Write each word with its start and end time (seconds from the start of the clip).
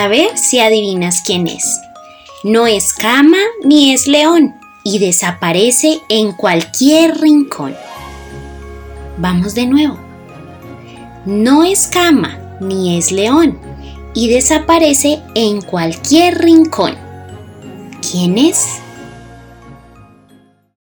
A 0.00 0.08
ver 0.08 0.38
si 0.38 0.60
adivinas 0.60 1.20
quién 1.20 1.46
es. 1.46 1.78
No 2.42 2.66
es 2.66 2.94
cama 2.94 3.36
ni 3.62 3.92
es 3.92 4.06
león 4.06 4.54
y 4.82 4.98
desaparece 4.98 6.00
en 6.08 6.32
cualquier 6.32 7.20
rincón. 7.20 7.76
Vamos 9.18 9.54
de 9.54 9.66
nuevo. 9.66 9.98
No 11.26 11.64
es 11.64 11.86
cama 11.86 12.38
ni 12.62 12.96
es 12.96 13.12
león 13.12 13.58
y 14.14 14.30
desaparece 14.30 15.20
en 15.34 15.60
cualquier 15.60 16.38
rincón. 16.38 16.96
¿Quién 18.00 18.38
es? 18.38 18.80